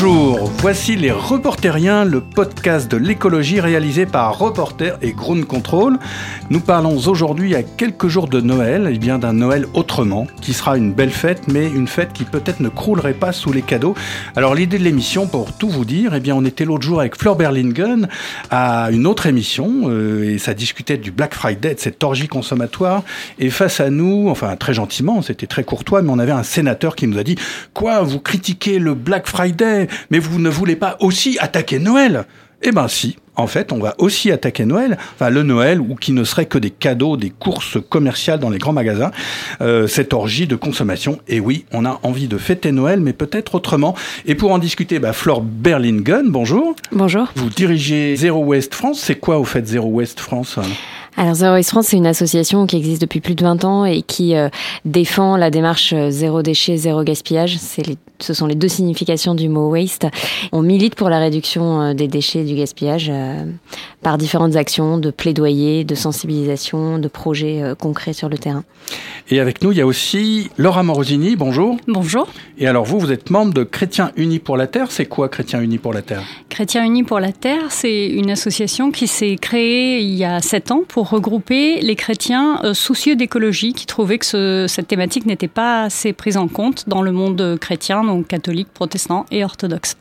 [0.00, 5.98] Bonjour, voici les Reporteriens, le podcast de l'écologie réalisé par Reporter et Ground Control.
[6.50, 10.76] Nous parlons aujourd'hui à quelques jours de Noël, et bien d'un Noël autrement, qui sera
[10.76, 13.94] une belle fête, mais une fête qui peut-être ne croulerait pas sous les cadeaux.
[14.34, 17.16] Alors l'idée de l'émission, pour tout vous dire, eh bien on était l'autre jour avec
[17.16, 18.08] Fleur Berlingen
[18.50, 23.04] à une autre émission, euh, et ça discutait du Black Friday, de cette orgie consommatoire,
[23.38, 26.96] et face à nous, enfin très gentiment, c'était très courtois, mais on avait un sénateur
[26.96, 27.36] qui nous a dit,
[27.74, 29.86] quoi, vous critiquez le Black Friday?
[30.10, 32.26] Mais vous ne voulez pas aussi attaquer Noël.
[32.62, 36.12] Eh ben si, en fait, on va aussi attaquer Noël, enfin le Noël, ou qui
[36.12, 39.12] ne serait que des cadeaux, des courses commerciales dans les grands magasins,
[39.60, 41.20] euh, cette orgie de consommation.
[41.28, 43.94] Et oui, on a envie de fêter Noël, mais peut-être autrement.
[44.26, 46.74] Et pour en discuter, bah, Flore Berlingen, bonjour.
[46.90, 47.28] Bonjour.
[47.36, 49.00] Vous dirigez Zero Waste France.
[49.00, 50.58] C'est quoi au fait Zero Waste France
[51.16, 54.02] alors Zero Waste France, c'est une association qui existe depuis plus de 20 ans et
[54.02, 54.50] qui euh,
[54.84, 57.58] défend la démarche euh, zéro déchet, zéro gaspillage.
[57.78, 60.06] Les, ce sont les deux significations du mot waste.
[60.52, 63.10] On milite pour la réduction des déchets et du gaspillage
[64.02, 68.64] par différentes actions de plaidoyer, de sensibilisation, de projets concrets sur le terrain.
[69.30, 71.36] Et avec nous, il y a aussi Laura Morosini.
[71.36, 71.76] Bonjour.
[71.86, 72.28] Bonjour.
[72.56, 74.90] Et alors vous, vous êtes membre de Chrétiens Unis pour la Terre.
[74.90, 76.22] C'est quoi Chrétiens Unis pour la Terre?
[76.48, 80.70] Chrétiens Unis pour la Terre, c'est une association qui s'est créée il y a sept
[80.70, 85.84] ans pour regrouper les chrétiens euh, soucieux d'écologie qui trouvaient que cette thématique n'était pas
[85.84, 89.96] assez prise en compte dans le monde chrétien, donc catholique, protestant et orthodoxe.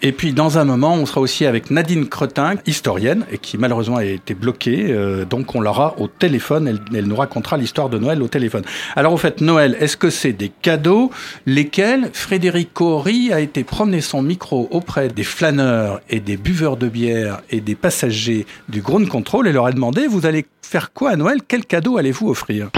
[0.00, 3.96] Et puis dans un moment, on sera aussi avec Nadine Cretin, historienne, et qui malheureusement
[3.96, 4.86] a été bloquée.
[4.90, 8.62] Euh, donc on l'aura au téléphone, elle, nous racontera l'histoire de Noël au téléphone.
[8.96, 11.10] Alors au fait, Noël, est-ce que c'est des cadeaux?
[11.46, 12.10] Lesquels?
[12.12, 17.42] Frédéric Cory a été promener son micro auprès des flâneurs et des buveurs de bière
[17.50, 21.16] et des passagers du Ground Control et leur a demandé, vous allez faire quoi à
[21.16, 21.38] Noël?
[21.46, 22.70] Quel cadeau allez-vous offrir?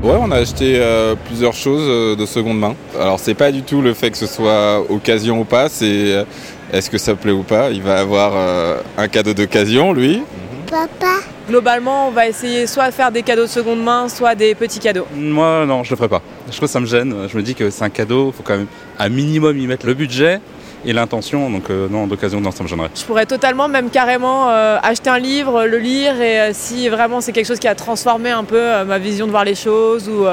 [0.00, 2.76] Ouais, on a acheté euh, plusieurs choses euh, de seconde main.
[2.98, 6.24] Alors c'est pas du tout le fait que ce soit occasion ou pas, c'est
[6.72, 7.70] est-ce que ça plaît ou pas.
[7.70, 10.22] Il va avoir un cadeau d'occasion, lui.
[10.70, 11.20] Papa.
[11.48, 14.80] Globalement, on va essayer soit de faire des cadeaux de seconde main, soit des petits
[14.80, 15.06] cadeaux.
[15.14, 16.20] Moi, non, je le ferai pas.
[16.46, 17.14] Je trouve que ça me gêne.
[17.26, 18.66] Je me dis que c'est un cadeau, il faut quand même
[18.98, 20.40] un minimum y mettre le budget
[20.84, 21.50] et l'intention.
[21.50, 22.90] Donc euh, non, d'occasion, non, ça me gênerait.
[22.94, 27.20] Je pourrais totalement, même carrément, euh, acheter un livre, le lire, et euh, si vraiment
[27.20, 30.24] c'est quelque chose qui a transformé un peu ma vision de voir les choses, ou,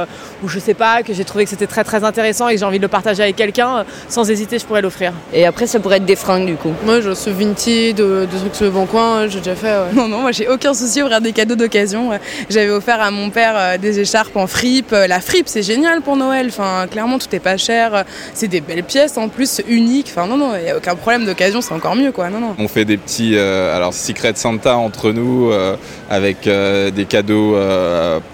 [0.44, 2.66] ou je sais pas, que j'ai trouvé que c'était très très intéressant et que j'ai
[2.66, 5.14] envie de le partager avec quelqu'un, sans hésiter, je pourrais l'offrir.
[5.34, 6.74] Et après, ça pourrait être des fringues du coup.
[6.84, 9.94] Moi, je suis Vinted, de, de trucs sur le bon coin, j'ai déjà fait.
[9.94, 12.12] Non, non, moi j'ai aucun souci à ouvrir des cadeaux d'occasion.
[12.50, 14.92] J'avais offert à mon père des écharpes en fripe.
[14.92, 16.48] La fripe, c'est génial pour Noël.
[16.48, 18.06] Enfin, clairement, tout est pas cher.
[18.34, 20.08] C'est des belles pièces en plus, uniques.
[20.10, 22.30] Enfin, non, non, il n'y a aucun problème d'occasion, c'est encore mieux, quoi.
[22.30, 22.56] Non, non.
[22.58, 25.76] On fait des petits, euh, alors Secret Santa entre nous, euh,
[26.10, 27.56] avec euh, des cadeaux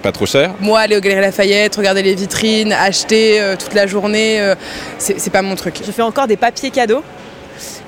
[0.02, 0.54] pas trop chers.
[0.60, 4.54] Moi, aller au Galeries Lafayette, regarder les vitrines, acheter toute la journée,
[4.98, 5.76] c'est pas mon truc.
[5.86, 7.04] Je fais encore des papiers cadeaux.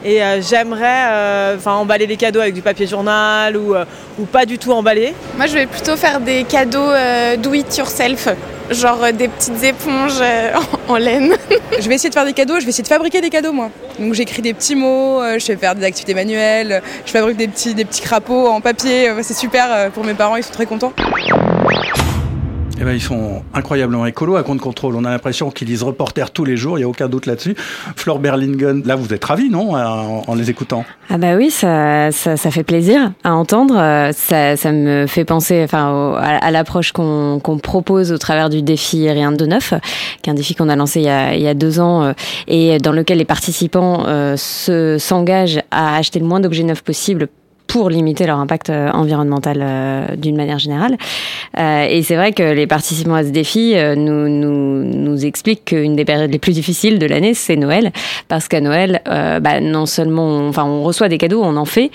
[0.05, 3.73] Et j'aimerais enfin emballer les cadeaux avec du papier journal ou,
[4.19, 5.13] ou pas du tout emballer.
[5.37, 6.91] Moi je vais plutôt faire des cadeaux
[7.41, 8.27] do it yourself
[8.71, 10.53] genre euh, des petites éponges euh,
[10.87, 11.35] en laine.
[11.79, 13.69] je vais essayer de faire des cadeaux, je vais essayer de fabriquer des cadeaux moi.
[13.99, 17.47] Donc j'écris des petits mots, euh, je vais faire des activités manuelles, je fabrique des
[17.47, 20.93] petits, des petits crapauds en papier, c'est super pour mes parents, ils sont très contents.
[22.79, 24.95] Eh ben, ils sont incroyablement écolos à compte contrôle.
[24.95, 27.55] On a l'impression qu'ils disent reporter tous les jours, il n'y a aucun doute là-dessus.
[27.95, 30.83] Flore Berlingen, là vous êtes ravis, non, en, les écoutant?
[31.09, 33.75] Ah bah oui, ça, ça, fait plaisir à entendre.
[34.13, 39.31] Ça, ça me fait penser enfin, à, l'approche qu'on propose au travers du défi Rien
[39.31, 39.73] de neuf,
[40.21, 42.03] qui est un défi qu'on a lancé il y a, il y a, deux ans
[42.03, 42.13] euh,
[42.47, 47.27] et dans lequel les participants euh, s'engagent à acheter le moins d'objets neufs possible
[47.73, 50.95] pour limiter leur impact euh, environnemental euh, d'une manière générale.
[51.57, 55.95] Euh, et c'est vrai que les participants à ce défi nous, nous, nous expliquent qu'une
[55.95, 57.91] des périodes les plus difficiles de l'année, c'est Noël,
[58.27, 61.89] parce qu'à Noël, bah, non seulement, on, enfin, on reçoit des cadeaux, on en fait,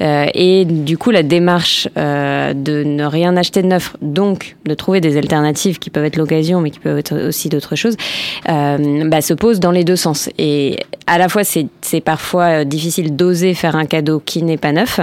[0.00, 5.16] et du coup, la démarche de ne rien acheter de neuf, donc de trouver des
[5.16, 7.96] alternatives qui peuvent être l'occasion, mais qui peuvent être aussi d'autres choses,
[8.46, 10.28] bah, se pose dans les deux sens.
[10.38, 15.00] Et à la fois, c'est parfois difficile d'oser faire un cadeau qui n'est pas neuf,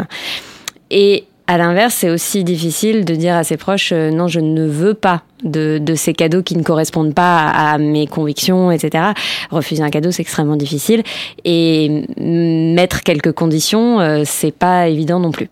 [0.89, 4.65] et à l'inverse, c'est aussi difficile de dire à ses proches euh, non, je ne
[4.65, 9.05] veux pas de, de, ces cadeaux qui ne correspondent pas à, mes convictions, etc.
[9.49, 11.03] Refuser un cadeau, c'est extrêmement difficile.
[11.45, 15.49] Et mettre quelques conditions, euh, c'est pas évident non plus.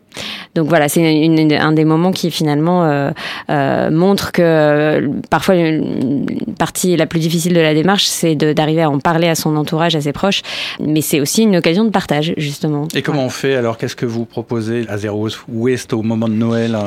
[0.55, 3.11] Donc voilà, c'est un des moments qui finalement euh,
[3.49, 6.25] euh, montre que euh, parfois une
[6.57, 9.95] partie la plus difficile de la démarche, c'est d'arriver à en parler à son entourage,
[9.95, 10.41] à ses proches,
[10.79, 12.87] mais c'est aussi une occasion de partage justement.
[12.95, 16.33] Et comment on fait alors Qu'est-ce que vous proposez à Zero Waste au moment de
[16.33, 16.77] Noël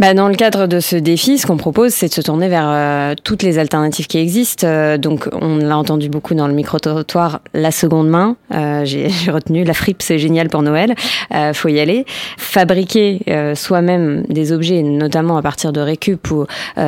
[0.00, 2.66] bah, Dans le cadre de ce défi, ce qu'on propose, c'est de se tourner vers
[2.66, 4.66] euh, toutes les alternatives qui existent.
[4.66, 8.36] Euh, donc, on l'a entendu beaucoup dans le micro-trottoir, la seconde main.
[8.52, 10.94] Euh, J'ai retenu la fripe, c'est génial pour Noël.
[11.32, 12.04] Euh, faut y aller.
[12.38, 16.28] Fabriquer euh, soi-même des objets, notamment à partir de récup,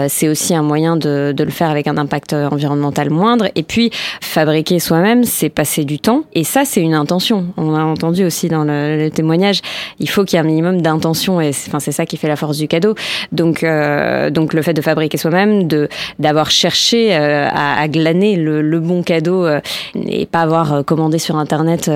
[0.09, 3.49] c'est aussi un moyen de, de, le faire avec un impact environnemental moindre.
[3.55, 6.25] Et puis, fabriquer soi-même, c'est passer du temps.
[6.35, 7.47] Et ça, c'est une intention.
[7.57, 9.61] On a entendu aussi dans le, le témoignage,
[10.01, 11.41] il faut qu'il y ait un minimum d'intention.
[11.41, 12.96] Et c'est ça qui fait la force du cadeau.
[13.33, 15.89] Donc, euh, donc le fait de fabriquer soi-même, de
[16.19, 19.61] d'avoir cherché euh, à, glaner le, bon cadeau euh,
[19.95, 21.91] et pas avoir commandé sur internet,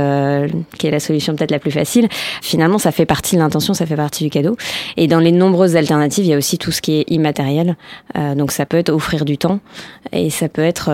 [0.79, 2.09] qui est la solution peut-être la plus facile.
[2.43, 4.57] Finalement, ça fait partie de l'intention, ça fait partie du cadeau.
[4.97, 7.77] Et dans les nombreuses alternatives, il y a aussi tout ce qui est immatériel.
[8.37, 9.61] donc ça peut être offrir du temps
[10.13, 10.91] et ça peut être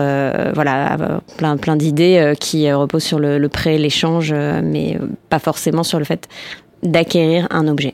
[0.53, 0.97] voilà
[1.37, 4.97] plein plein d'idées qui reposent sur le prêt, l'échange, mais
[5.29, 6.27] pas forcément sur le fait
[6.83, 7.93] d'acquérir un objet.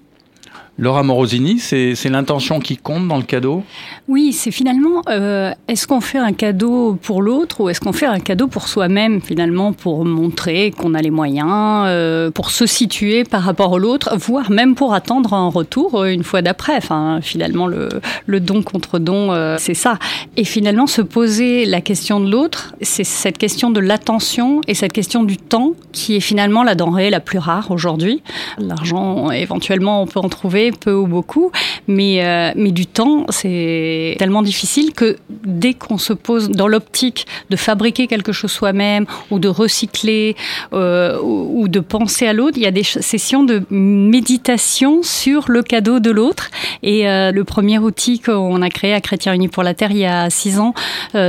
[0.79, 3.63] Laura Morosini, c'est l'intention qui compte dans le cadeau?
[4.07, 8.07] Oui, c'est finalement, euh, est-ce qu'on fait un cadeau pour l'autre ou est-ce qu'on fait
[8.07, 13.23] un cadeau pour soi-même, finalement, pour montrer qu'on a les moyens, euh, pour se situer
[13.23, 16.75] par rapport à l'autre, voire même pour attendre un retour euh, une fois d'après?
[16.75, 17.89] Enfin, finalement, le,
[18.25, 19.99] le, don contre don, c'est ça.
[20.37, 24.93] Et finalement, se poser la question de l'autre, c'est cette question de l'attention et cette
[24.93, 28.23] question du temps qui est finalement la denrée la plus rare aujourd'hui.
[28.57, 31.51] L'argent, éventuellement, on peut en trouver peu ou beaucoup,
[31.87, 37.25] mais, euh, mais du temps, c'est tellement difficile que dès qu'on se pose dans l'optique
[37.49, 40.35] de fabriquer quelque chose soi-même ou de recycler
[40.73, 45.63] euh, ou, de penser à l'autre, il y a des sessions de méditation sur le
[45.63, 46.49] cadeau de l'autre.
[46.81, 49.97] Et euh, le premier outil qu'on a créé à Chrétiens Unis pour la Terre il
[49.97, 50.73] y a six ans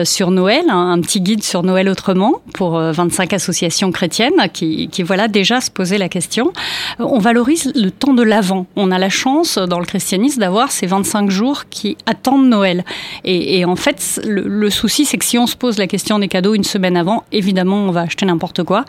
[0.05, 5.03] sur Noël, un, petit guide sur Noël autrement pour 25 euh, associations chrétiennes qui, qui
[5.03, 6.53] voilà déjà se poser la question.
[6.99, 8.67] On valorise le temps de l'avant.
[8.77, 12.85] On a la chance dans le christianisme d'avoir ces 25 jours qui attendent Noël.
[13.25, 16.55] Et, en fait, le, souci, c'est que si on se pose la question des cadeaux
[16.55, 18.85] une semaine avant, évidemment, on va acheter n'importe quoi.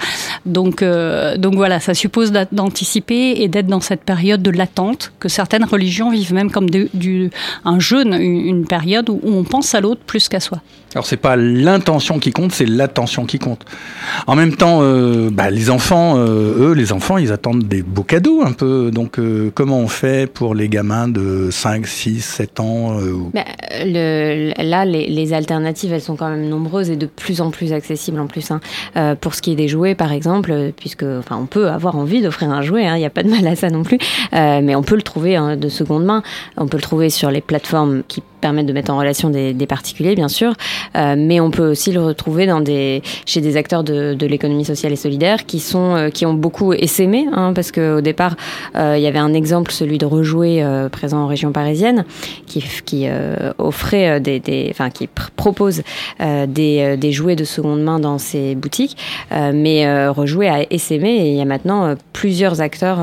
[0.45, 5.29] Donc, euh, donc voilà, ça suppose d'anticiper et d'être dans cette période de l'attente que
[5.29, 7.29] certaines religions vivent même comme du,
[7.63, 10.59] un jeûne, une, période où, on pense à l'autre plus qu'à soi.
[10.95, 13.65] Alors c'est pas l'intention qui compte, c'est l'attention qui compte.
[14.27, 18.03] En même temps, euh, bah, les enfants, euh, eux, les enfants, ils attendent des beaux
[18.03, 18.91] cadeaux un peu.
[18.91, 19.19] Donc
[19.53, 23.43] comment on fait pour les gamins de 5, 6, 7 ans euh, bah,
[23.83, 28.27] Là, les, alternatives, elles sont quand même nombreuses et de plus en plus accessibles en
[28.27, 28.51] plus.
[28.51, 28.59] Hein.
[28.95, 32.21] Euh, pour ce qui est des jouets, par exemple, puisque enfin, on peut avoir envie
[32.21, 33.97] d'offrir un jouet, il hein, n'y a pas de mal à ça non plus,
[34.33, 36.23] euh, mais on peut le trouver hein, de seconde main.
[36.57, 40.13] On peut le trouver sur les plateformes qui permettre de mettre en relation des, particuliers,
[40.13, 40.53] bien sûr,
[40.95, 42.47] euh, mais on peut aussi le retrouver
[43.25, 47.25] chez des acteurs de, l'économie sociale et solidaire qui, sont, euh, qui ont beaucoup essaimé,
[47.33, 48.35] hein, parce qu'au départ,
[48.75, 52.05] euh, il y avait un exemple, celui de Rejouer, présent en région parisienne,
[52.45, 53.07] qui,
[53.57, 55.81] offrait des, enfin, qui pr propose
[56.19, 58.97] des, des jouets de seconde main dans ses boutiques,
[59.31, 62.97] mais Rejouer a essaimé et il y a maintenant plusieurs acteurs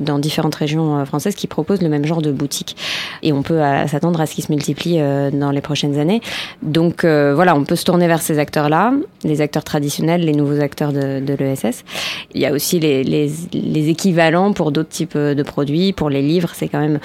[0.00, 2.76] dans différentes régions françaises qui proposent le même genre de boutique.
[3.22, 6.20] Et on peut s'attendre à ce qu'ils se multiplient euh, dans les prochaines années.
[6.62, 8.92] Donc euh, voilà, on peut se tourner vers ces acteurs-là,
[9.24, 11.84] les acteurs traditionnels, les nouveaux acteurs de, l'ESS.
[12.34, 16.68] Il y a aussi les, équivalents pour d'autres types de produits, pour les livres, c'est
[16.68, 16.98] quand même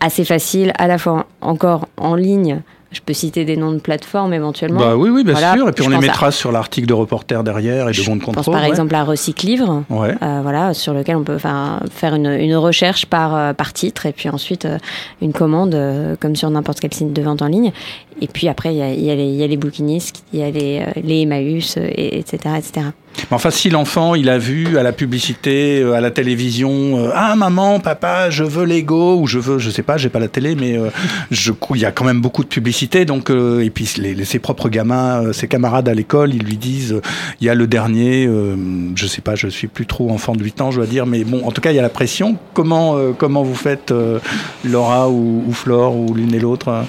[0.00, 2.62] assez facile, à la fois encore en ligne
[2.94, 4.80] je peux citer des noms de plateformes éventuellement.
[4.80, 5.54] Bah oui, oui, bien voilà.
[5.54, 5.68] sûr.
[5.68, 6.30] Et puis on les mettra à...
[6.30, 8.44] sur l'article de reporter derrière et de bon de contrôle.
[8.44, 8.68] Je pense par ouais.
[8.68, 10.14] exemple à Recyclivre, ouais.
[10.22, 14.12] euh, voilà, sur lequel on peut faire une, une recherche par, euh, par titre et
[14.12, 14.78] puis ensuite euh,
[15.20, 17.72] une commande euh, comme sur n'importe quel site de vente en ligne.
[18.20, 20.80] Et puis après, il y a, y y a les bouquinistes, il y a les,
[20.80, 22.86] euh, les Emmaüs, et, etc., etc.
[23.30, 27.34] Enfin, si l'enfant, il a vu à la publicité, euh, à la télévision, euh, ah
[27.36, 30.54] maman, papa, je veux Lego ou je veux, je sais pas, j'ai pas la télé,
[30.54, 30.90] mais euh,
[31.30, 33.04] je, il y a quand même beaucoup de publicité.
[33.04, 36.42] Donc, euh, et puis les, les, ses propres gamins, euh, ses camarades à l'école, ils
[36.42, 37.00] lui disent,
[37.40, 38.56] il y a le dernier, euh,
[38.94, 41.24] je sais pas, je suis plus trop enfant de 8 ans, je dois dire, mais
[41.24, 42.36] bon, en tout cas, il y a la pression.
[42.52, 44.18] Comment, euh, comment vous faites, euh,
[44.64, 46.84] Laura ou, ou Flore ou l'une et l'autre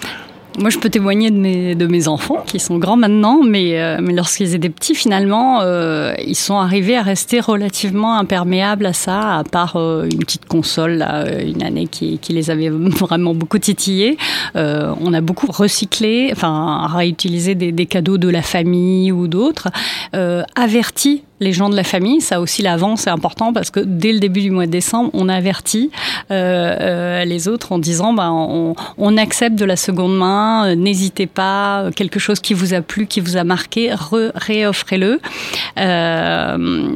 [0.58, 4.00] moi, je peux témoigner de mes, de mes enfants qui sont grands maintenant, mais, euh,
[4.02, 9.38] mais lorsqu'ils étaient petits, finalement, euh, ils sont arrivés à rester relativement imperméables à ça,
[9.38, 14.18] à part euh, une petite console, là, une année qui, les avait vraiment beaucoup titillés.
[14.56, 19.70] On a beaucoup recyclé, enfin, réutilisé des, cadeaux de la famille ou d'autres,
[20.16, 22.22] euh, averti les gens de la famille.
[22.22, 25.30] Ça aussi, l'avant, c'est important parce que dès le début du mois de décembre, on
[25.30, 25.92] avertit
[26.32, 28.76] euh, euh, les autres en disant bah, on,
[29.18, 33.22] accepte de la seconde main, euh, n'hésitez pas, quelque chose qui vous a plu, qui
[33.22, 33.94] vous a marqué,
[34.36, 35.20] réoffrez-le.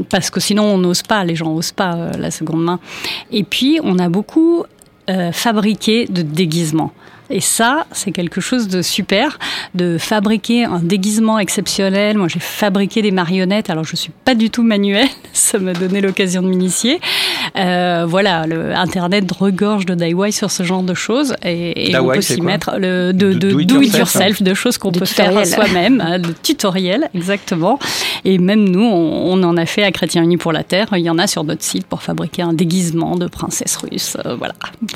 [0.09, 2.79] Parce que sinon, on n'ose pas, les gens n'osent pas la seconde main.
[3.31, 4.63] Et puis, on a beaucoup
[5.31, 6.91] fabriquer de déguisements.
[7.29, 9.37] Et ça, c'est quelque chose de super,
[9.75, 12.17] de fabriquer un déguisement exceptionnel.
[12.17, 13.69] Moi, j'ai fabriqué des marionnettes.
[13.69, 15.07] Alors, je suis pas du tout manuelle.
[15.33, 16.99] Ça m'a donné l'occasion de m'initier.
[17.55, 21.35] Euh, voilà, le Internet regorge de DIY sur ce genre de choses.
[21.43, 24.91] Et, et on peut s'y mettre le, de, de, do, it yourself, de choses qu'on
[24.91, 27.79] peut faire soi-même, hein, de tutoriels, exactement.
[28.25, 30.87] Et même nous, on, on, en a fait à Chrétien Uni pour la Terre.
[30.93, 34.17] Il y en a sur notre site pour fabriquer un déguisement de princesse russe.
[34.25, 34.55] Euh, voilà.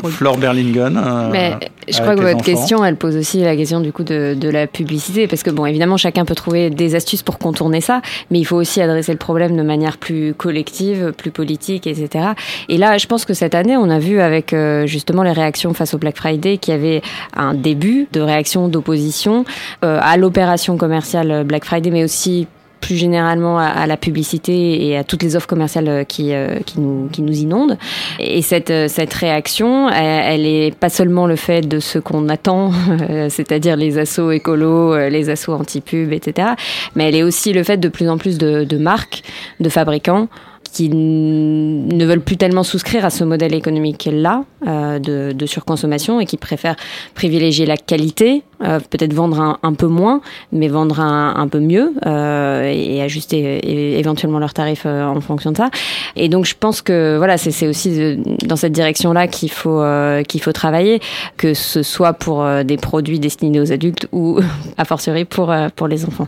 [0.09, 0.97] Flore Berlingen.
[0.97, 4.35] Euh, Mais je crois que votre question, elle pose aussi la question du coup de,
[4.39, 8.01] de, la publicité, parce que bon, évidemment, chacun peut trouver des astuces pour contourner ça,
[8.31, 12.29] mais il faut aussi adresser le problème de manière plus collective, plus politique, etc.
[12.69, 15.73] Et là, je pense que cette année, on a vu avec euh, justement les réactions
[15.73, 17.01] face au Black Friday qu'il y avait
[17.35, 19.45] un début de réaction d'opposition
[19.83, 22.47] euh, à l'opération commerciale Black Friday, mais aussi
[22.83, 26.59] plus généralement à, à, la publicité et à toutes les offres commerciales euh, qui, euh,
[26.65, 27.77] qui, nous, qui nous inondent.
[28.19, 32.27] Et cette, euh, cette réaction, elle, elle est pas seulement le fait de ce qu'on
[32.27, 32.71] attend,
[33.29, 36.49] c'est-à-dire les assauts écolos, les assauts anti-pub, etc.,
[36.95, 39.23] mais elle est aussi le fait de plus en plus de, de marques,
[39.61, 40.27] de fabricants
[40.73, 46.25] qui ne veulent plus tellement souscrire à ce modèle économique-là euh, de, de, surconsommation et
[46.25, 46.75] qui préfèrent
[47.13, 51.59] privilégier la qualité, euh, peut-être vendre un, un, peu moins, mais vendre un, un peu
[51.59, 53.59] mieux euh, et ajuster
[53.99, 55.69] éventuellement leurs tarifs euh, en fonction de ça.
[56.15, 60.41] Et donc je pense que voilà, c'est aussi dans cette direction-là qu'il faut euh, qu'il
[60.41, 60.99] faut travailler,
[61.37, 64.39] que ce soit pour euh, des produits destinés aux adultes ou
[64.77, 66.27] a fortiori pour pour les enfants.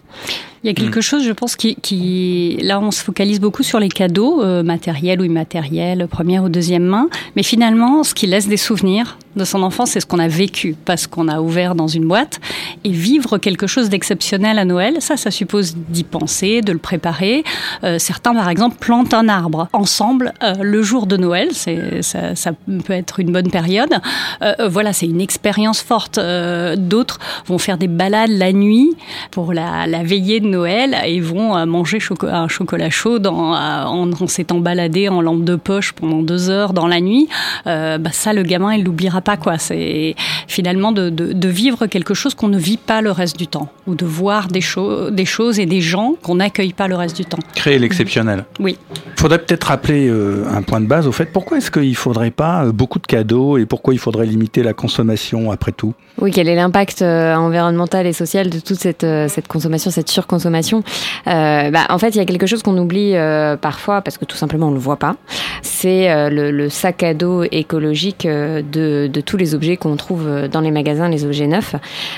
[0.66, 1.04] Il y a quelque mmh.
[1.04, 5.22] chose, je pense, qui, qui, là, on se focalise beaucoup sur les cadeaux, euh, matériels
[5.22, 7.08] ou immatériels, première ou deuxième main.
[7.36, 10.76] Mais finalement, ce qui laisse des souvenirs de son enfance, c'est ce qu'on a vécu,
[10.86, 12.40] parce qu'on a ouvert dans une boîte.
[12.84, 17.44] Et vivre quelque chose d'exceptionnel à Noël, ça, ça suppose d'y penser, de le préparer.
[17.84, 21.50] Euh, certains, par exemple, plantent un arbre ensemble euh, le jour de Noël.
[21.52, 22.52] C'est, ça, ça,
[22.86, 23.94] peut être une bonne période.
[24.42, 26.18] Euh, voilà, c'est une expérience forte.
[26.18, 28.96] Euh, d'autres vont faire des balades la nuit
[29.32, 34.12] pour la, la veillée de Noël et vont euh, manger un chocolat chaud dans, en,
[34.12, 37.28] en s'étant baladé en lampe de poche pendant deux heures dans la nuit.
[37.66, 39.58] bah ça, le gamin, il l'oubliera pas quoi.
[39.58, 40.16] C'est
[40.48, 43.70] finalement de, de, de, vivre quelque chose qu'on ne vit pas le reste du temps,
[43.88, 47.18] ou de voir des, cho des choses et des gens qu'on n'accueille pas le reste
[47.18, 47.40] du temps.
[47.56, 48.46] Créer l'exceptionnel.
[48.60, 48.78] Oui.
[49.18, 51.26] Il faudrait peut-être rappeler euh, un point de base au fait.
[51.26, 54.64] Pourquoi est-ce qu'il ne faudrait pas euh, beaucoup de cadeaux et pourquoi il faudrait limiter
[54.64, 55.94] la consommation après tout?
[56.22, 60.10] Oui, quel est l'impact euh, environnemental et social de toute cette, euh, cette consommation, cette
[60.10, 60.82] surconsommation?
[61.28, 64.24] Euh, bah, En fait, il y a quelque chose qu'on oublie euh, parfois parce que
[64.24, 65.18] tout simplement on ne le voit pas.
[65.62, 70.62] C'est le, le, sac à dos écologique de, de tous les objets qu'on trouve dans
[70.62, 71.76] les magasins, les objets neufs.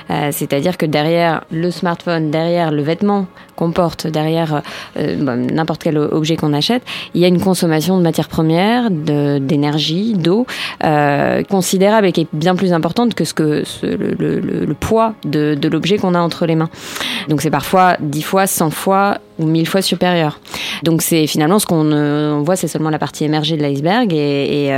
[0.09, 4.61] Euh, C'est-à-dire que derrière le smartphone, derrière le vêtement qu'on porte, derrière
[4.97, 8.91] euh, bah, n'importe quel objet qu'on achète, il y a une consommation de matières premières,
[8.91, 10.45] d'énergie, d'eau
[10.83, 15.67] euh, considérable et qui est bien plus importante que ce que le, poids de, de
[15.67, 16.69] l'objet qu'on a entre les mains.
[17.29, 20.39] Donc c'est parfois 10 fois, 100 fois ou 1000 fois supérieur.
[20.84, 24.72] Donc c'est finalement ce qu'on on voit, c'est seulement la partie émergée de l'iceberg et,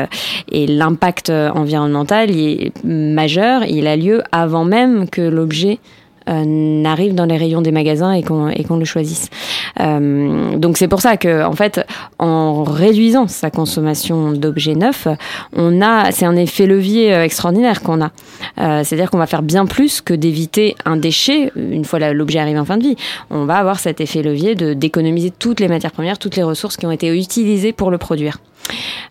[0.51, 7.15] et l'impact environnemental il est majeur, il a lieu avant même que l'objet euh, n'arrive
[7.15, 9.29] dans les rayons des magasins et qu'on qu le choisisse.
[9.79, 11.85] Euh, donc c'est pour ça que en fait,
[12.19, 15.07] en réduisant sa consommation d'objets neufs,
[15.53, 18.11] on a c'est un effet levier extraordinaire qu'on a.
[18.59, 22.57] Euh, C'est-à-dire qu'on va faire bien plus que d'éviter un déchet une fois l'objet arrive
[22.57, 22.95] en fin de vie.
[23.29, 26.77] On va avoir cet effet levier de d'économiser toutes les matières premières, toutes les ressources
[26.77, 28.37] qui ont été utilisées pour le produire.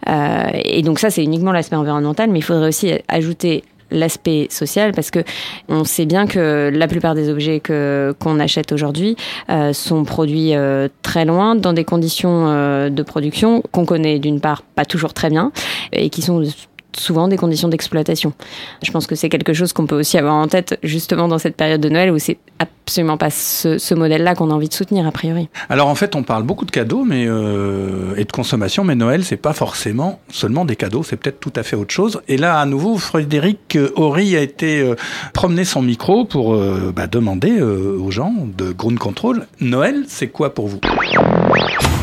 [0.09, 4.93] Euh, et donc ça c'est uniquement l'aspect environnemental, mais il faudrait aussi ajouter l'aspect social
[4.93, 5.21] parce que
[5.69, 9.17] on sait bien que la plupart des objets que qu'on achète aujourd'hui
[9.51, 14.41] euh, sont produits euh, très loin dans des conditions euh, de production qu'on connaît d'une
[14.41, 15.53] part pas toujours très bien
[15.93, 16.43] et qui sont
[16.97, 18.33] souvent des conditions d'exploitation.
[18.83, 21.57] Je pense que c'est quelque chose qu'on peut aussi avoir en tête justement dans cette
[21.57, 25.07] période de Noël où c'est absolument pas ce, ce modèle-là qu'on a envie de soutenir
[25.07, 25.49] a priori.
[25.69, 29.25] Alors en fait, on parle beaucoup de cadeaux mais euh, et de consommation, mais Noël
[29.25, 32.21] c'est pas forcément seulement des cadeaux, c'est peut-être tout à fait autre chose.
[32.29, 34.95] Et là, à nouveau, Frédéric Horry a été euh,
[35.35, 40.29] promener son micro pour euh, bah, demander euh, aux gens de Ground Control, Noël, c'est
[40.29, 40.81] quoi pour vous?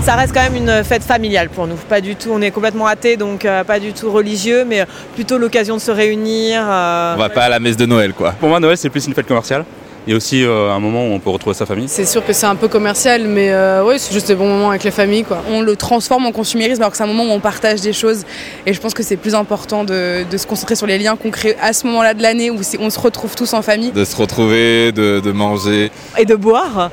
[0.02, 1.76] Ça reste quand même une fête familiale pour nous.
[1.90, 4.75] Pas du tout, on est complètement athée, donc euh, pas du tout religieux, mais
[5.16, 6.64] plutôt l'occasion de se réunir.
[6.66, 7.16] Euh...
[7.16, 8.32] On va pas à la messe de Noël, quoi.
[8.32, 9.66] Pour moi, Noël, c'est plus une fête commerciale.
[10.08, 11.88] Et aussi euh, un moment où on peut retrouver sa famille.
[11.88, 14.70] C'est sûr que c'est un peu commercial, mais euh, oui, c'est juste des bons moments
[14.70, 15.24] avec les familles.
[15.24, 15.42] Quoi.
[15.50, 18.24] On le transforme en consumérisme alors que c'est un moment où on partage des choses.
[18.68, 21.32] Et je pense que c'est plus important de, de, se concentrer sur les liens qu'on
[21.32, 23.92] crée à ce moment-là de l'année où on se retrouve tous en famille.
[23.94, 25.92] De se retrouver, de, de manger.
[26.20, 26.92] Et de boire.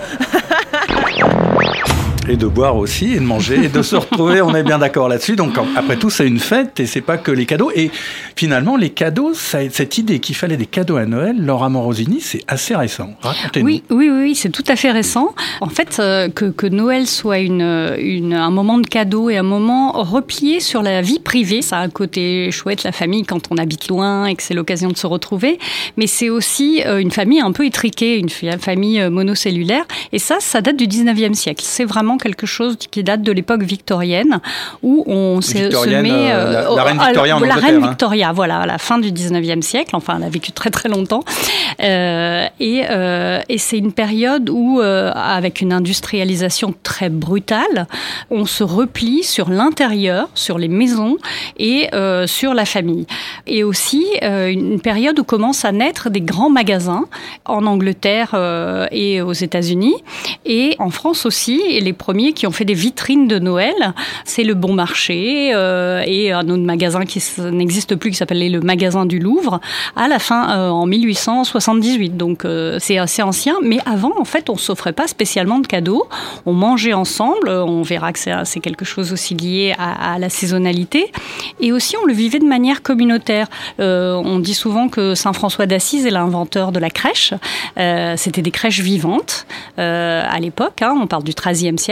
[2.29, 5.09] Et de boire aussi, et de manger, et de se retrouver, on est bien d'accord
[5.09, 5.35] là-dessus.
[5.35, 7.73] Donc après tout, c'est une fête, et c'est pas que les cadeaux.
[7.75, 7.91] Et
[8.37, 12.77] finalement, les cadeaux, cette idée qu'il fallait des cadeaux à Noël, Laura Morosini, c'est assez
[12.77, 13.11] récent.
[13.23, 13.67] Racontez-nous.
[13.67, 15.35] Oui, oui, oui, c'est tout à fait récent.
[15.61, 20.83] En fait, euh, que, Noël soit un moment de cadeaux et un moment replié sur
[20.83, 24.37] la vie privée, ça a un côté chouette, la famille, quand on habite loin et
[24.37, 25.59] que c'est l'occasion de se retrouver.
[25.97, 29.85] Mais c'est aussi euh, une famille un peu étriquée, une famille euh, monocellulaire.
[30.13, 31.65] Et ça, ça date du 19e siècle.
[31.67, 34.41] C'est vraiment quelque chose qui date de l'époque victorienne,
[34.83, 35.55] où on se,
[36.03, 36.33] met...
[36.33, 37.89] Euh, la, reine Victoria en La reine hein.
[37.89, 39.95] Victoria, voilà, à la fin du 19e siècle.
[39.97, 41.25] Enfin, elle a vécu très très longtemps.
[41.83, 47.87] Euh, et, euh, et c'est une période où, avec une industrialisation très brutale,
[48.31, 51.17] on se replie sur l'intérieur, sur les maisons
[51.59, 51.89] et
[52.27, 53.07] sur la famille.
[53.47, 57.05] Et aussi une période où commencent à naître des grands magasins
[57.45, 58.35] en Angleterre
[58.91, 59.95] et aux États-Unis
[60.45, 61.61] et en France aussi.
[61.69, 63.95] Et les premiers qui ont fait des vitrines de Noël,
[64.25, 68.61] c'est le Bon Marché euh, et un autre magasin qui n'existe plus qui s'appelait le
[68.61, 69.61] magasin du Louvre
[69.95, 72.17] à la fin euh, en 1878.
[72.17, 76.09] Donc euh, c'est assez ancien, mais avant en fait on s'offrait pas spécialement de cadeaux.
[76.45, 77.49] On mangeait ensemble.
[77.49, 81.13] On verra que c'est quelque chose aussi lié à, à, la saisonnalité
[81.61, 83.47] et aussi on le vivait de manière communautaire.
[83.79, 87.33] on dit souvent que Saint François d'Assise est l'inventeur de la crèche.
[88.17, 90.83] C'était des crèches vivantes à l'époque.
[90.83, 91.92] Hein, on parle du XIIIe siècle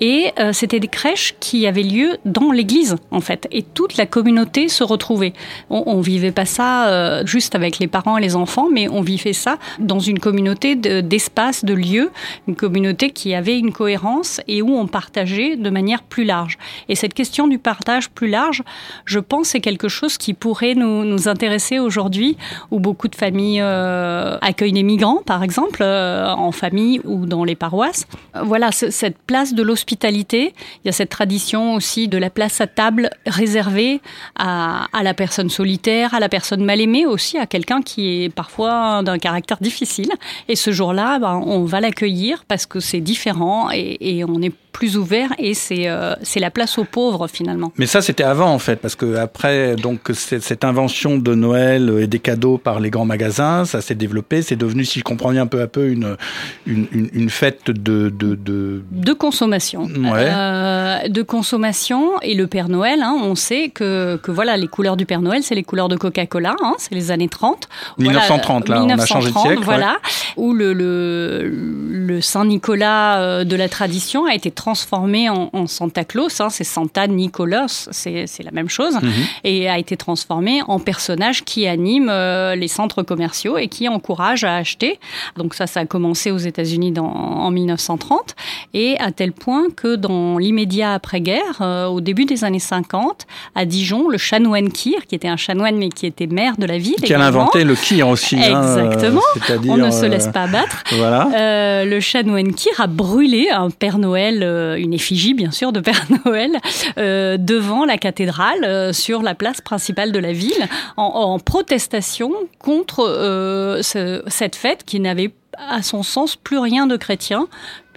[0.00, 4.68] et c'était des crèches qui avaient lieu dans l'église en fait et toute la communauté
[4.68, 5.32] se retrouvait.
[5.70, 9.00] On, on vivait pas ça euh, juste avec les parents et les enfants, mais on
[9.00, 12.10] vivait ça dans une communauté d'espace, de, de lieux,
[12.46, 16.58] une communauté qui avait une cohérence et où on partageait de manière plus large.
[16.88, 18.62] Et cette question du partage plus large,
[19.04, 22.36] je pense, c'est quelque chose qui pourrait nous, intéresser aujourd'hui,
[22.70, 27.44] où beaucoup de familles euh, accueillent des migrants, par exemple, euh, en famille ou dans
[27.44, 28.06] les paroisses.
[28.42, 32.66] Voilà, cette place de l'hospitalité, il y a cette tradition aussi de la place à
[32.66, 34.00] table réservée
[34.36, 39.02] à, la personne solitaire, à la personne mal aimée aussi, à quelqu'un qui est parfois
[39.02, 40.10] d'un caractère difficile.
[40.48, 44.54] Et ce jour-là, ben, on va l'accueillir parce que c'est différent et, et on est
[44.72, 47.72] plus ouvert et c'est euh, c'est la place aux pauvres finalement.
[47.78, 52.06] Mais ça c'était avant en fait parce que après donc cette invention de Noël et
[52.06, 55.42] des cadeaux par les grands magasins, ça s'est développé, c'est devenu si je comprends bien
[55.42, 56.16] un peu à peu une
[56.66, 58.82] une, une fête de de, de...
[58.90, 59.84] de consommation.
[59.84, 60.28] Ouais.
[60.28, 64.96] Euh, de consommation et le Père Noël, hein, on sait que que voilà les couleurs
[64.96, 67.68] du Père Noël, c'est les couleurs de Coca-Cola, hein, c'est les années 30.
[67.98, 69.64] 1930 voilà, là, 1930, on a changé de siècle.
[69.64, 69.94] Voilà, ouais.
[70.36, 71.78] où le, le
[72.08, 76.50] le Saint Nicolas euh, de la tradition a été transformé en, en Santa Claus, hein,
[76.50, 79.50] c'est Santa Nicolas, c'est la même chose, mm -hmm.
[79.50, 84.42] et a été transformé en personnage qui anime euh, les centres commerciaux et qui encourage
[84.50, 84.92] à acheter.
[85.40, 86.92] Donc ça, ça a commencé aux États-Unis
[87.46, 88.34] en 1930,
[88.82, 93.26] et à tel point que dans l'immédiat après-guerre, euh, au début des années 50,
[93.60, 96.78] à Dijon, le chanoine Kir, qui était un chanoine mais qui était maire de la
[96.86, 98.36] ville, qui a inventé le Kir aussi.
[98.54, 99.28] Exactement.
[99.50, 100.78] Hein, on ne se laisse pas abattre.
[101.02, 101.20] Voilà.
[101.42, 104.47] Euh, le chanoine Kir a brûlé un Père Noël, euh,
[104.78, 106.52] une effigie bien sûr de Père Noël,
[106.98, 113.00] euh, devant la cathédrale, euh, sur la place principale de la ville, en, protestation contre
[113.00, 117.48] euh, ce, cette fête qui n'avait à son sens plus rien de chrétien,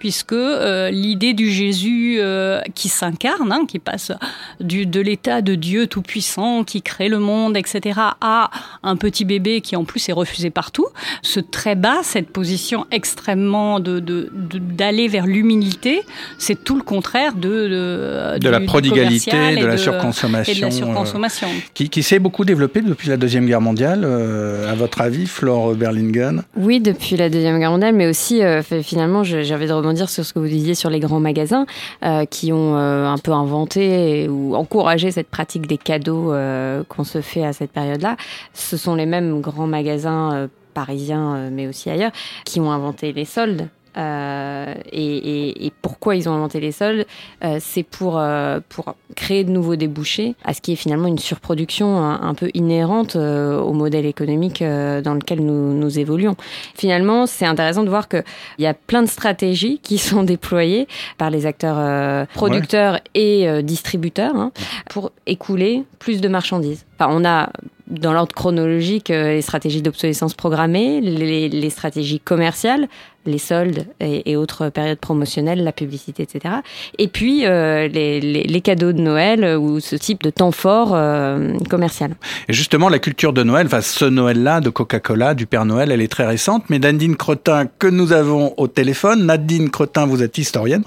[0.02, 4.10] puisque euh, l'idée du Jésus euh, qui s'incarne, hein, qui passe
[4.58, 8.50] du, de l'état de Dieu tout-puissant, qui crée le monde, etc., à
[8.82, 10.86] un petit bébé qui en plus est refusé partout,
[11.22, 16.02] se très bas, cette position extrêmement de, d'aller de, vers l'humilité,
[16.36, 20.70] c'est tout le contraire de, de, de la prodigalité, de la, surconsommation, et de la
[20.72, 21.46] surconsommation.
[21.46, 25.28] Euh, qui, qui s'est beaucoup développée depuis la Deuxième Guerre mondiale, euh, à votre avis,
[25.28, 26.42] Flore Berlingen?
[26.56, 30.32] Oui, depuis la Deuxième Guerre mondiale, mais aussi, euh, finalement, j'avais de rebondir sur ce
[30.32, 31.66] que vous disiez sur les grands magasins
[32.04, 37.04] euh, qui ont euh, un peu inventé ou encouragé cette pratique des cadeaux euh, qu'on
[37.04, 38.16] se fait à cette période-là.
[38.54, 42.12] Ce sont les mêmes grands magasins parisiens, mais aussi ailleurs,
[42.44, 43.68] qui ont inventé les soldes.
[43.96, 47.06] Euh, et, et, et, pourquoi ils ont inventé les soldes
[47.44, 51.18] euh, C'est pour, euh, pour créer de nouveaux débouchés à ce qui est finalement une
[51.18, 56.36] surproduction un, un peu inhérente euh, au modèle économique dans lequel nous, nous évoluons.
[56.74, 58.24] Finalement, c'est intéressant de voir qu'il
[58.58, 63.00] y a plein de stratégies qui sont déployées par les acteurs producteurs ouais.
[63.14, 64.52] et distributeurs hein,
[64.88, 66.86] pour écouler plus de marchandises.
[66.98, 67.50] Enfin, on a
[67.92, 72.88] dans l'ordre chronologique, euh, les stratégies d'obsolescence programmée, les, les, stratégies commerciales,
[73.26, 76.56] les soldes et, autres périodes promotionnelles, la publicité, etc.
[76.98, 81.56] Et puis euh, les, les, cadeaux de Noël ou ce type de temps fort euh,
[81.70, 82.14] commercial.
[82.48, 86.00] Et justement, la culture de Noël, enfin ce Noël-là de Coca-Cola, du Père Noël, elle
[86.00, 86.64] est très récente.
[86.68, 90.82] Mais Nadine Crotin, que nous avons au téléphone, Nadine Crotin, vous êtes historienne.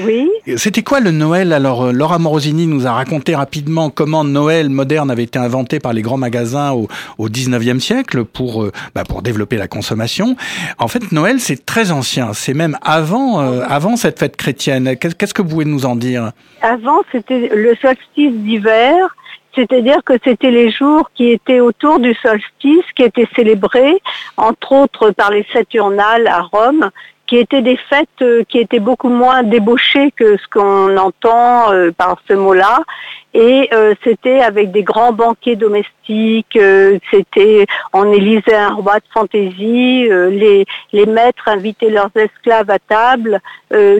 [0.00, 0.28] Oui.
[0.56, 1.52] C'était quoi le Noël?
[1.52, 6.02] Alors, Laura Morosini nous a raconté rapidement comment Noël moderne avait été inventé par les
[6.02, 10.36] grands magasins au, au 19e siècle pour, euh, bah, pour développer la consommation.
[10.78, 12.32] En fait, Noël, c'est très ancien.
[12.32, 14.96] C'est même avant, euh, avant cette fête chrétienne.
[14.96, 16.32] Qu'est-ce que vous pouvez nous en dire?
[16.62, 18.94] Avant, c'était le solstice d'hiver.
[19.54, 24.02] C'est-à-dire que c'était les jours qui étaient autour du solstice, qui étaient célébrés,
[24.36, 26.90] entre autres par les Saturnales à Rome,
[27.26, 31.90] qui étaient des fêtes euh, qui étaient beaucoup moins débauchées que ce qu'on entend euh,
[31.90, 32.82] par ce mot-là.
[33.34, 36.58] Et euh, c'était avec des grands banquets domestiques,
[37.10, 43.40] c'était on élisait un roi de fantaisie, les, les maîtres invitaient leurs esclaves à table.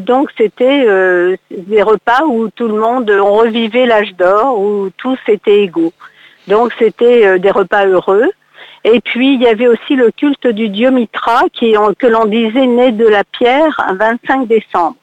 [0.01, 0.87] donc c'était
[1.51, 5.93] des repas où tout le monde, on revivait l'âge d'or, où tous étaient égaux.
[6.49, 8.31] Donc c'était des repas heureux.
[8.89, 12.93] Et puis, il y avait aussi le culte du dieu Mitra, que l'on disait né
[12.93, 14.95] de la pierre, un 25 décembre.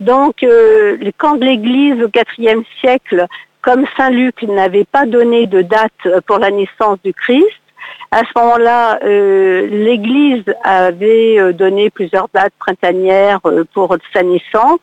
[0.00, 3.26] Donc, euh, quand l'Église au IVe siècle,
[3.60, 7.60] comme Saint Luc n'avait pas donné de date pour la naissance du Christ,
[8.10, 13.40] à ce moment-là, euh, l'Église avait euh, donné plusieurs dates printanières
[13.74, 14.80] pour sa naissance.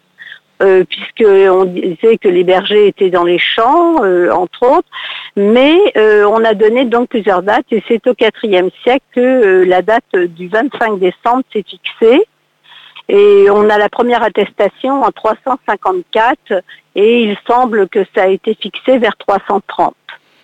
[0.64, 4.88] Euh, puisqu'on disait que les bergers étaient dans les champs, euh, entre autres.
[5.36, 9.82] Mais euh, on a donné donc plusieurs dates et c'est au IVe siècle que la
[9.82, 12.26] date du 25 décembre s'est fixée.
[13.10, 16.64] Et on a la première attestation en 354
[16.96, 19.94] et il semble que ça a été fixé vers 330.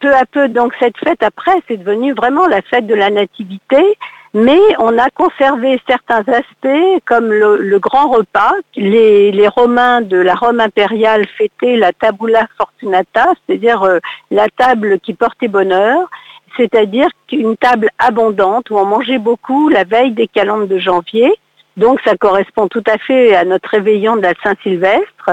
[0.01, 3.97] Peu à peu, donc cette fête après, c'est devenu vraiment la fête de la nativité
[4.33, 8.53] mais on a conservé certains aspects comme le, grand repas.
[8.75, 15.13] Les, Romains de la Rome impériale fêtaient la tabula fortunata, c'est-à-dire euh, la table qui
[15.13, 16.09] portait bonheur,
[16.55, 21.33] c'est-à-dire une table abondante où on mangeait beaucoup la veille des calendes de janvier.
[21.75, 25.31] Donc ça correspond tout à fait à notre réveillon de la Saint-Sylvestre.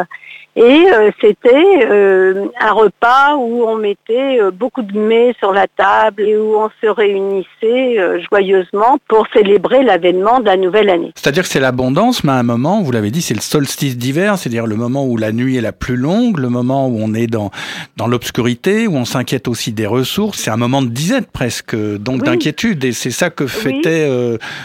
[0.58, 5.68] Et euh, c'était euh, un repas où on mettait euh, beaucoup de mets sur la
[5.68, 7.96] table et où on se réunissait
[8.28, 11.12] joyeusement pour célébrer l'avènement de la nouvelle année.
[11.14, 14.36] C'est-à-dire que c'est l'abondance, mais à un moment, vous l'avez dit, c'est le solstice d'hiver,
[14.36, 17.28] c'est-à-dire le moment où la nuit est la plus longue, le moment où on est
[17.28, 17.52] dans,
[17.96, 20.38] dans l'obscurité, où on s'inquiète aussi des ressources.
[20.40, 22.82] C'est un moment de disette presque, donc d'inquiétude.
[22.82, 24.10] Et c'est ça que fêtaient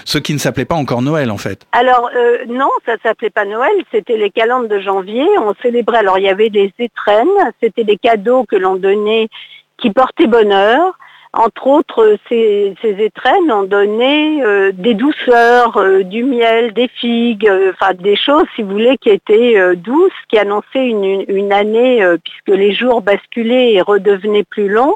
[0.06, 1.68] ceux qui ne s'appelaient pas encore Noël, en fait.
[1.72, 2.10] Alors,
[2.50, 5.26] non, ça s'appelait pas Noël, c'était les calendes de janvier.
[5.40, 7.28] On célébrait alors il y avait des étrennes,
[7.62, 9.30] c'était des cadeaux que l'on donnait
[9.78, 10.98] qui portaient bonheur.
[11.36, 17.74] Entre autres, ces, étrennes ont donné euh, des douceurs, euh, du miel, des figues, euh,
[17.96, 23.02] des choses, si vous voulez, qui étaient douces, qui annonçaient une, année, puisque les jours
[23.02, 24.96] basculaient et redevenaient plus longs.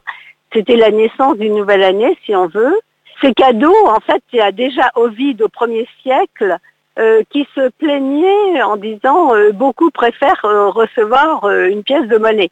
[0.54, 2.80] C'était la naissance d'une nouvelle année, si on veut.
[3.20, 6.58] Ces cadeaux, en fait, il y a déjà Ovide au premier siècle
[7.00, 12.50] euh, qui se plaignait en disant euh, beaucoup préfèrent euh, recevoir une pièce de monnaie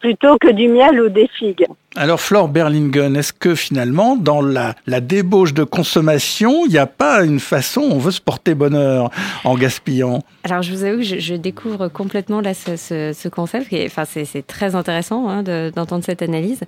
[0.00, 1.64] plutôt que du miel ou des figues.
[1.96, 7.24] Alors Flore Berlingen, est-ce que finalement, dans la, débauche de consommation, il n'y a pas
[7.24, 9.10] une façon, on veut se porter bonheur
[9.42, 10.20] en gaspillant?
[10.44, 14.76] Alors je vous avoue que je, découvre complètement là ce, ce, concept, enfin, c'est très
[14.76, 16.60] intéressant hein, d'entendre cette analyse.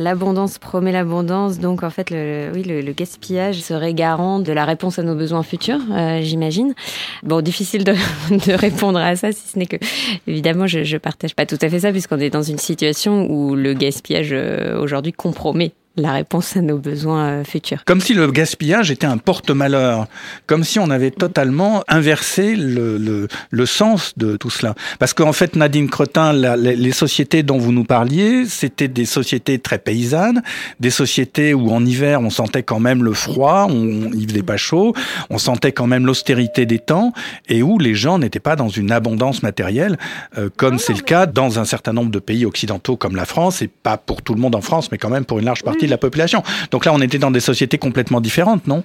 [0.00, 4.98] L'abondance promet l'abondance, donc en fait, le, oui, le, gaspillage serait garant de la réponse
[4.98, 6.74] à nos besoins futurs, euh, j'imagine.
[7.22, 7.92] Bon, difficile de,
[8.30, 9.76] de, répondre à ça, si ce n'est que,
[10.26, 13.54] évidemment, je ne partage pas tout à fait ça, puisqu'on est dans une situation où
[13.54, 17.84] le gaspillage euh, aujourd'hui compromet la réponse à nos besoins euh, futurs.
[17.84, 20.06] Comme si le gaspillage était un porte-malheur,
[20.46, 24.74] comme si on avait totalement inversé le, le, le sens de tout cela.
[24.98, 29.78] Parce qu'en fait, Nadine Cretin, les, sociétés dont vous nous parliez, c'était des sociétés très
[29.78, 30.42] paysannes,
[30.80, 34.56] des sociétés où en hiver on sentait quand même le froid, on, il faisait pas
[34.56, 34.94] chaud,
[35.30, 37.12] on sentait quand même l'austérité des temps,
[37.48, 39.96] et où les gens n'étaient pas dans une abondance matérielle,
[40.38, 43.62] euh, comme c'est le cas dans un certain nombre de pays occidentaux comme la France,
[43.62, 45.83] et pas pour tout le monde en France, mais quand même pour une large partie
[45.86, 46.42] de la population.
[46.70, 48.82] Donc là, on était dans des sociétés complètement différentes, non?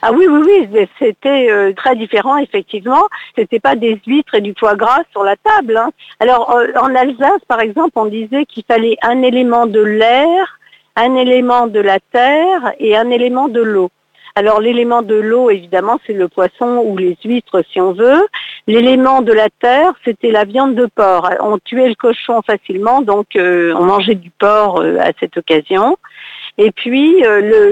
[0.00, 3.02] Ah oui, oui, oui, c'était euh, très différent, effectivement.
[3.36, 5.76] C'était pas des huîtres et du foie gras sur la table.
[5.76, 5.90] Hein.
[6.20, 10.58] Alors, euh, en Alsace, par exemple, on disait qu'il fallait un élément de l'air,
[10.96, 13.90] un élément de la terre et un élément de l'eau.
[14.34, 18.26] Alors l'élément de l'eau, évidemment, c'est le poisson ou les huîtres, si on veut.
[18.66, 21.28] L'élément de la terre, c'était la viande de porc.
[21.40, 25.98] On tuait le cochon facilement, donc euh, on mangeait du porc à cette occasion.
[26.58, 27.22] Et puis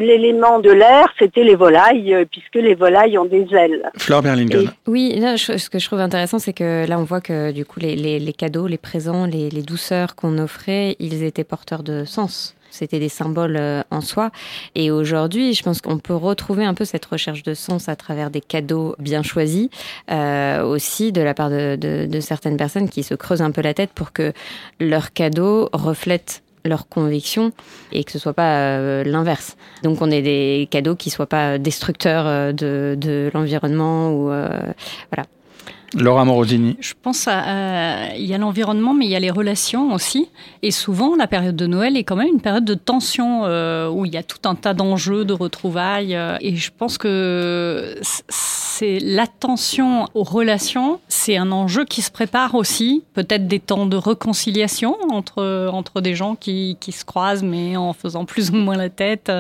[0.01, 3.91] l'élément de l'air, c'était les volailles, puisque les volailles ont des ailes.
[3.97, 4.71] Fleur Berlingen.
[4.87, 7.81] Oui, là, ce que je trouve intéressant, c'est que là, on voit que du coup,
[7.81, 12.57] les, les, cadeaux, les présents, les, les douceurs qu'on offrait, ils étaient porteurs de sens.
[12.71, 14.31] C'était des symboles euh, en soi.
[14.75, 18.31] Et aujourd'hui, je pense qu'on peut retrouver un peu cette recherche de sens à travers
[18.31, 19.69] des cadeaux bien choisis,
[20.11, 23.61] euh, aussi de la part de, de, de, certaines personnes qui se creusent un peu
[23.61, 24.33] la tête pour que
[24.79, 27.53] leurs cadeaux reflètent leurs convictions
[27.93, 29.57] et que ce soit pas euh, l'inverse.
[29.83, 35.27] Donc on ait des cadeaux qui soient pas destructeurs euh, de, de l'environnement ou voilà.
[35.95, 36.77] Laura Morosini.
[36.81, 40.29] Je pense à, il y a l'environnement, mais il y a les relations aussi.
[40.63, 44.07] Et souvent, la période de Noël est quand même une période de tension euh, où
[44.07, 46.15] il y a tout un tas d'enjeux, de retrouvailles.
[46.15, 47.97] Euh, et je pense que
[48.29, 53.03] c'est l'attention aux relations, c'est un enjeu qui se prépare aussi.
[53.15, 57.93] Peut-être des temps de réconciliation entre entre des gens qui, qui se croisent, mais en
[57.93, 59.31] faisant plus ou moins la tête,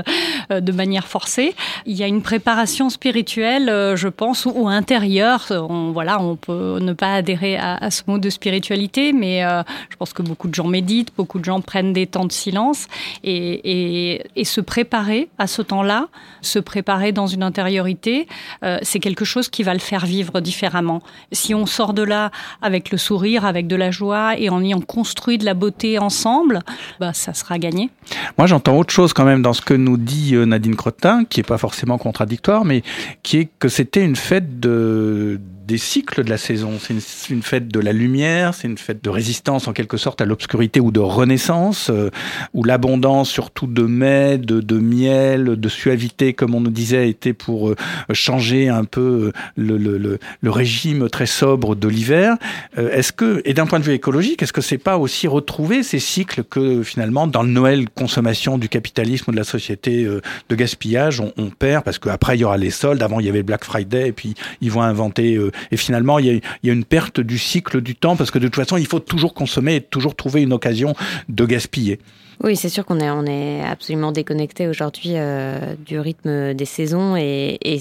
[0.50, 1.54] euh, de manière forcée.
[1.86, 5.46] Il y a une préparation spirituelle, je pense, ou, ou intérieure.
[5.50, 9.96] On, voilà, on peut ne pas adhérer à, ce mot de spiritualité, mais euh, je
[9.96, 12.87] pense que beaucoup de gens méditent, beaucoup de gens prennent des temps de silence
[13.24, 16.09] et, se préparer à ce temps-là,
[16.40, 18.26] se préparer dans une intériorité,
[18.64, 21.03] euh, c'est quelque chose qui va le faire vivre différemment.
[21.31, 24.81] Si on sort de là avec le sourire, avec de la joie et en ayant
[24.81, 26.61] construit de la beauté ensemble,
[26.98, 27.90] bah, ça sera gagné.
[28.38, 31.40] Moi, j'entends autre chose quand même dans ce que nous dit euh, Nadine Crottin, qui
[31.40, 32.83] est pas forcément contradictoire, mais
[33.22, 36.72] qui est que c'était une fête de des cycles de la saison.
[36.80, 40.24] C'est une, fête de la lumière, c'est une fête de résistance en quelque sorte à
[40.24, 42.11] l'obscurité ou de renaissance, euh,
[42.54, 47.35] où l'abondance surtout de mai, de, de, miel, de suavité, comme on nous disait, était
[47.35, 47.76] pour euh,
[48.12, 52.37] changer un peu euh, le, le, le, régime très sobre de l'hiver.
[52.76, 56.00] est-ce que, et d'un point de vue écologique, est-ce que c'est pas aussi retrouver ces
[56.00, 61.20] cycles que finalement dans le Noël consommation du capitalisme ou de la société de gaspillage,
[61.20, 63.64] on, on perd parce qu'après il y aura les soldes, avant il y avait Black
[63.64, 65.38] Friday et puis ils vont inventer
[65.70, 68.57] et finalement, il y, a, une perte du cycle du temps parce que de toute
[68.57, 70.94] façon, il faut toujours consommer et toujours trouver une occasion
[71.29, 71.99] de gaspiller.
[72.42, 77.14] Oui, c'est sûr qu'on est, on est absolument déconnecté aujourd'hui euh, du rythme des saisons
[77.14, 77.79] et, et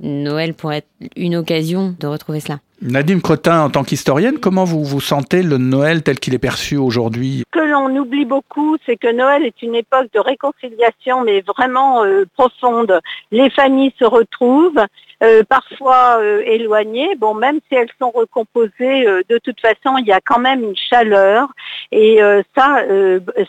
[0.00, 2.60] Noël pourrait être une occasion de retrouver cela.
[2.80, 6.76] Nadine Crotin, en tant qu'historienne, comment vous vous sentez le Noël tel qu'il est perçu
[6.76, 7.42] aujourd'hui?
[7.52, 12.04] Ce que l'on oublie beaucoup, c'est que Noël est une époque de réconciliation, mais vraiment
[12.04, 13.00] euh, profonde.
[13.32, 14.80] Les familles se retrouvent,
[15.24, 17.16] euh, parfois euh, éloignées.
[17.16, 20.76] Bon, même si elles sont recomposées, de toute façon, il y a quand même une
[20.76, 21.48] chaleur.
[21.90, 22.20] Et
[22.56, 22.82] ça,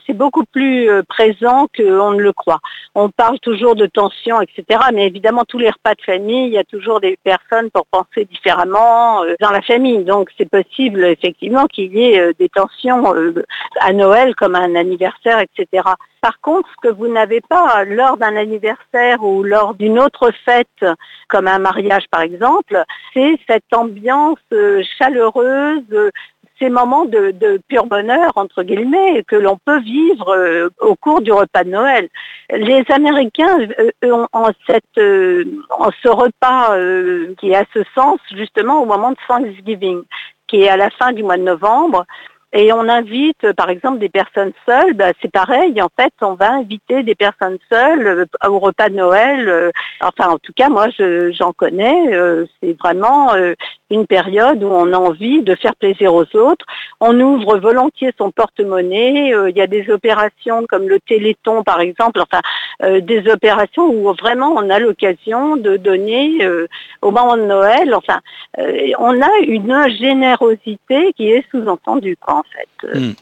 [0.08, 2.60] c'est beaucoup plus présent qu'on ne le croit.
[2.95, 4.80] On parle toujours de tension, etc.
[4.93, 8.26] Mais évidemment, tous les repas de famille, il y a toujours des personnes pour penser
[8.26, 10.04] différemment euh, dans la famille.
[10.04, 13.44] Donc c'est possible effectivement qu'il y ait euh, des tensions euh,
[13.82, 15.84] à Noël comme un anniversaire, etc.
[16.22, 20.86] Par contre, ce que vous n'avez pas lors d'un anniversaire ou lors d'une autre fête,
[21.30, 24.39] comme un mariage par exemple, c'est cette ambiance
[24.98, 26.12] chaleureuse,
[26.60, 31.32] ces moments de, pur bonheur, entre guillemets, que l'on peut vivre euh, au cours du
[31.32, 32.10] repas de Noël.
[32.52, 35.45] Les Américains euh, ont, cette, euh,
[36.04, 36.76] ce repas
[37.39, 40.04] qui est à ce sens justement au moment de Thanksgiving,
[40.48, 42.06] qui est à la fin du mois de novembre.
[42.51, 44.93] Et on invite, par exemple, des personnes seules.
[44.93, 49.71] Bah, c'est pareil, en fait, on va inviter des personnes seules au repas de Noël.
[50.01, 50.88] enfin, en tout cas, moi,
[51.31, 52.12] j'en connais.
[52.62, 53.33] c'est vraiment
[53.91, 56.65] une période où on a envie de faire plaisir aux autres.
[56.99, 59.33] On ouvre volontiers son porte-monnaie.
[59.33, 62.41] Euh, il y a des opérations comme le Téléthon, par exemple, enfin
[62.83, 66.67] euh, des opérations où vraiment on a l'occasion de donner euh,
[67.01, 67.93] au moment de Noël.
[67.95, 68.19] Enfin,
[68.99, 72.99] on a une générosité qui est sous-entendue, en fait.
[72.99, 73.13] Hmm.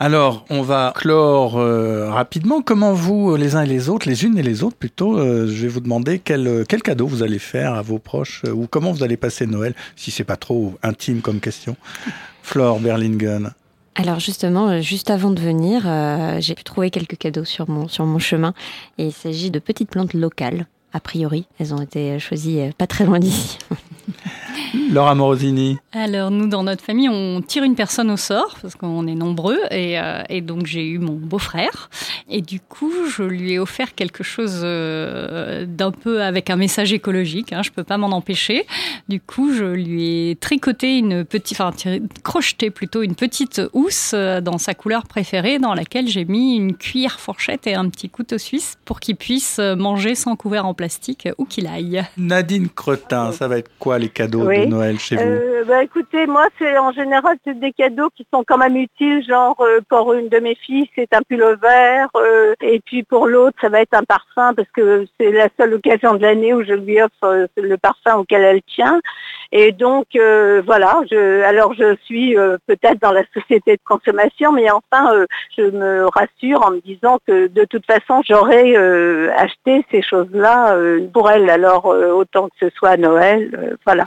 [0.00, 2.62] Alors, on va clore euh, rapidement.
[2.62, 5.48] Comment vous, euh, les uns et les autres, les unes et les autres plutôt, euh,
[5.48, 8.92] je vais vous demander quel, quel cadeau vous allez faire à vos proches ou comment
[8.92, 11.76] vous allez passer Noël, si c'est pas trop intime comme question.
[12.42, 13.52] Flore Berlingen.
[13.96, 15.82] Alors justement, juste avant de venir,
[16.40, 18.54] j'ai pu trouver quelques cadeaux sur mon, sur mon chemin.
[18.96, 21.48] Et il s'agit de petites plantes locales, a priori.
[21.58, 23.58] Elles ont été choisies pas très loin d'ici.
[24.90, 25.78] Laura Morosini.
[25.92, 29.58] Alors nous, dans notre famille, on tire une personne au sort parce qu'on est nombreux
[29.70, 31.90] et, euh, donc j'ai eu mon beau-frère
[32.28, 36.92] et du coup je lui ai offert quelque chose euh, d'un peu avec un message
[36.92, 37.52] écologique.
[37.52, 38.66] Hein, je peux pas m'en empêcher.
[39.08, 41.72] Du coup, je lui ai tricoté une petite, enfin
[42.22, 46.76] crocheté plutôt une petite housse euh, dans sa couleur préférée, dans laquelle j'ai mis une
[46.76, 51.28] cuillère fourchette et un petit couteau suisse pour qu'il puisse manger sans couvert en plastique
[51.38, 52.04] où qu'il aille.
[52.16, 56.26] Nadine Cretin, ça va être quoi les cadeaux de Noël chez vous euh, bah, Écoutez,
[56.26, 60.12] moi, c'est en général c'est des cadeaux qui sont quand même utiles, genre euh, pour
[60.12, 63.80] une de mes filles, c'est un pull vert, euh, et puis pour l'autre, ça va
[63.80, 67.24] être un parfum parce que c'est la seule occasion de l'année où je lui offre
[67.24, 69.00] euh, le parfum auquel elle tient.
[69.50, 75.24] Et donc voilà, je, alors je suis peut-être dans la société de consommation, mais enfin,
[75.56, 78.76] je me rassure en me disant que de toute façon, j'aurais
[79.38, 80.76] acheté ces choses-là
[81.14, 81.48] pour elle.
[81.48, 84.04] Alors autant que ce soit à Noël, voilà.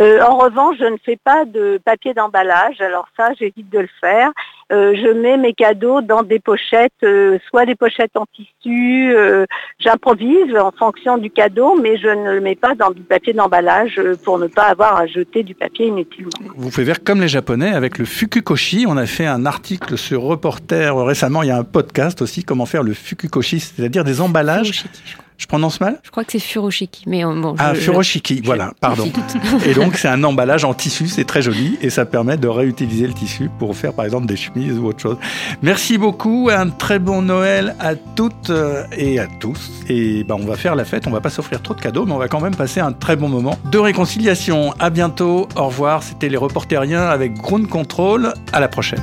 [0.00, 2.80] Euh, en revanche, je ne fais pas de papier d'emballage.
[2.80, 4.30] Alors ça, j'évite de le faire.
[4.70, 9.12] Euh, je mets mes cadeaux dans des pochettes, euh, soit des pochettes en tissu.
[9.16, 9.46] euh,
[9.78, 13.94] J'improvise en fonction du cadeau, mais je ne le mets pas dans du papier d'emballage
[13.98, 16.30] euh, pour ne pas avoir à jeter du papier inutilement.
[16.56, 18.84] Vous pouvez faire comme les Japonais avec le fukukoshi.
[18.88, 21.42] On a fait un article sur Reporter récemment.
[21.42, 24.84] Il y a un podcast aussi, comment faire le fukukoshi, c'est-à-dire des emballages.
[25.38, 26.00] Je prononce mal?
[26.02, 27.54] Je crois que c'est Furoshiki, mais euh, bon.
[27.60, 29.08] Ah, je- furoshiki, voilà, pardon.
[29.66, 33.06] Et donc, c'est un emballage en tissu, c'est très joli et ça permet de réutiliser
[33.06, 34.57] le tissu pour faire, par exemple, des chemises
[35.62, 39.70] Merci beaucoup, un très bon Noël à toutes euh, et à tous.
[39.88, 42.12] Et ben, on va faire la fête, on va pas s'offrir trop de cadeaux, mais
[42.12, 44.72] on va quand même passer un très bon moment de réconciliation.
[44.78, 46.02] À bientôt, au revoir.
[46.02, 48.32] C'était les reporteriens avec Ground Control.
[48.52, 49.02] À la prochaine.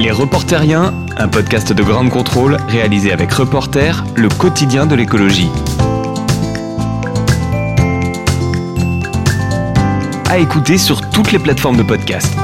[0.00, 5.50] Les Reporteriens, un podcast de grande contrôle réalisé avec Reporter, le quotidien de l'écologie.
[10.30, 12.38] À écouter sur toutes les plateformes de podcast.